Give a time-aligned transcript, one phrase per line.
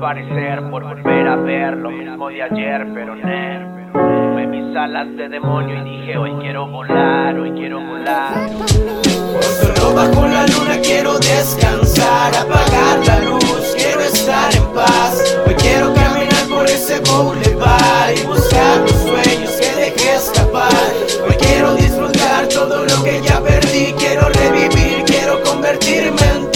[0.00, 3.80] parecer por volver a ver lo mismo de ayer, pero no.
[3.92, 8.48] Tuve mis alas de demonio y dije hoy quiero volar, hoy quiero volar.
[9.60, 15.38] Solo bajo la luna quiero descansar, apagar la luz, quiero estar en paz.
[15.46, 20.72] Hoy quiero caminar por ese boulevard y buscar los sueños que dejé escapar.
[21.28, 26.49] Hoy quiero disfrutar todo lo que ya perdí, quiero revivir, quiero convertirme en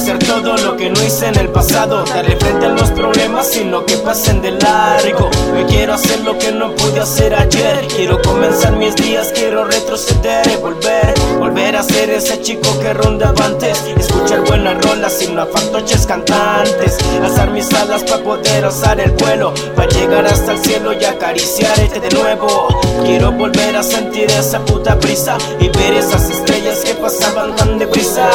[0.00, 2.04] hacer todo lo que no hice en el pasado.
[2.06, 5.28] Darle frente a los problemas sin lo que pasen de largo.
[5.54, 7.86] Hoy quiero hacer lo que no pude hacer ayer.
[7.94, 13.46] Quiero comenzar mis días, quiero retroceder y volver Volver a ser ese chico que rondaba
[13.46, 13.82] antes.
[13.98, 16.98] Escuchar buenas rolas sin no fantoches cantantes.
[17.22, 21.98] Alzar mis alas para poder alzar el vuelo Para llegar hasta el cielo y acariciarte
[21.98, 22.68] de nuevo.
[23.04, 28.28] Quiero volver a sentir esa puta brisa Y ver esas estrellas que pasaban tan deprisa.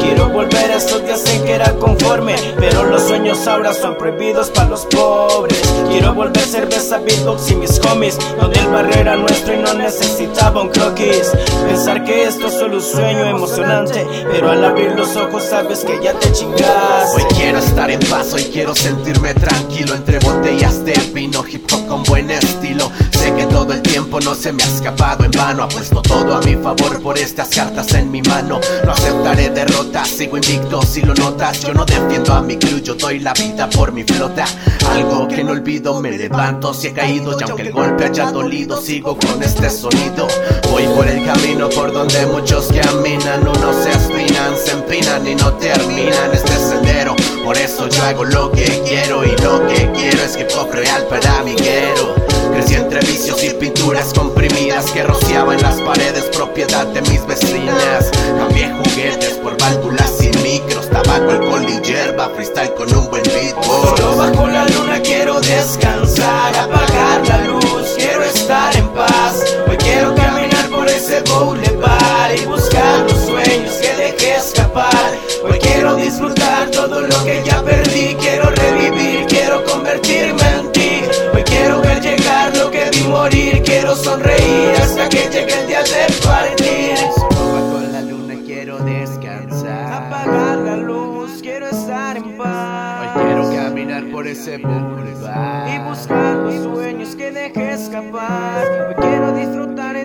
[0.00, 4.50] Quiero volver a esos días en que era conforme Pero los sueños ahora son prohibidos
[4.50, 5.60] para los pobres.
[5.90, 10.62] Quiero volver cerveza, beatbox y mis homies Donde el barrio era nuestro y no necesitaba
[10.62, 11.30] un croquis.
[11.66, 16.00] Pensar que esto es solo un sueño emocionante Pero al abrir los ojos sabes que
[16.02, 17.16] ya te chingaste.
[17.16, 18.74] Hoy quiero estar en paz, hoy quiero
[19.04, 22.90] sentirme tranquilo Entre botellas de vino, hip hop con buen estilo.
[23.12, 25.62] Sé que todo el tiempo no se me ha escapado en vano.
[25.62, 28.60] Apuesto todo a mi favor por estas cartas en mi mano.
[28.84, 31.60] No aceptaré derrotas, sigo invicto si lo notas.
[31.60, 34.44] Yo no defiendo a mi crew, yo doy la vida por mi flota.
[34.90, 37.38] Algo que no olvido, me levanto si he caído.
[37.38, 40.26] Y aunque el golpe haya dolido, sigo con este sonido.
[40.70, 43.46] Voy por el camino por donde muchos caminan.
[43.46, 46.32] Unos se espinan, se empinan y no terminan.
[46.32, 50.48] Este sendero Por eso yo hago lo que quiero y lo que quiero es hip
[50.58, 52.14] hop real para mi guero
[52.54, 58.72] Crecí entre vicios y pinturas comprimidas que rociaban las paredes propiedad de mis vecinas Cambié
[58.72, 64.16] juguetes por válvulas sin micros, tabaco, alcohol y hierba, freestyle con un buen beatbox Solo
[64.16, 69.44] bajo la luna quiero descansar, apagar la luz, quiero estar en paz.
[69.68, 75.18] Hoy quiero caminar por ese boulevard y buscar los sueños que dejé escapar.
[75.44, 81.02] Hoy quiero disfrutar todo lo que ya perdí, quiero revivir, quiero convertirme en ti.
[81.32, 85.82] Hoy quiero ver llegar lo que vi morir, quiero sonreír hasta que llegue el día
[85.82, 86.98] de partir.
[87.30, 93.16] Bajo la luna quiero descansar Apagar la luz, quiero estar en paz.
[93.16, 99.03] Hoy quiero caminar por ese boulevard y buscar los sueños que dejé escapar.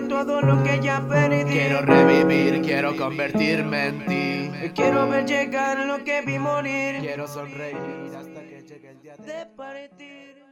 [0.00, 1.52] disfrutar en todo lo que ya perdí.
[1.52, 4.40] Quiero revivir, quiero convertirme en ti
[4.74, 7.00] quiero ver llegar lo que vi morir.
[7.00, 10.49] Quiero sonreír hasta que llegue el día de de partir.